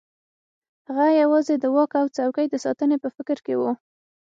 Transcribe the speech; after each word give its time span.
هغه 0.87 1.05
یوازې 1.21 1.55
د 1.59 1.65
واک 1.75 1.91
او 2.01 2.05
څوکۍ 2.15 2.45
د 2.49 2.55
ساتنې 2.65 2.97
په 3.03 3.09
فکر 3.15 3.37
کې 3.45 3.53
وو. 3.59 3.71